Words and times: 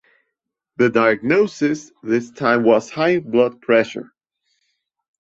The 0.77 0.89
diagnosis 0.89 1.91
this 2.01 2.31
time 2.31 2.63
was 2.63 2.89
high 2.89 3.19
blood 3.19 3.61
pressure. 3.61 4.11